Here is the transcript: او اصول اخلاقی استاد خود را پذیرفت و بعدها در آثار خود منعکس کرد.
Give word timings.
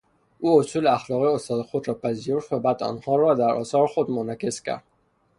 او 0.39 0.59
اصول 0.59 0.87
اخلاقی 0.87 1.25
استاد 1.27 1.65
خود 1.65 1.87
را 1.87 1.93
پذیرفت 1.93 2.53
و 2.53 2.59
بعدها 2.59 3.33
در 3.33 3.49
آثار 3.51 3.87
خود 3.87 4.09
منعکس 4.11 4.61
کرد. 4.61 4.83